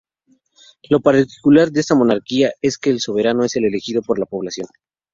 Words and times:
Lo 0.89 0.99
particular 0.99 1.69
de 1.71 1.81
esta 1.81 1.93
monarquía 1.93 2.53
es 2.59 2.79
que 2.79 2.89
el 2.89 2.99
soberano 3.01 3.43
es 3.45 3.55
elegido 3.55 4.01
por 4.01 4.17
la 4.17 4.25
población. 4.25 4.65